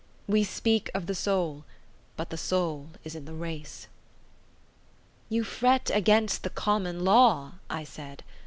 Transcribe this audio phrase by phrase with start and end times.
[0.25, 1.63] We speak of the soul,
[2.17, 3.85] but the soul is in the race."
[5.29, 8.23] "You fret against the common law," I said.